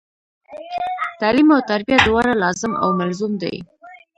[1.19, 3.55] تعلم او تربیه دواړه لاظم او ملظوم دي.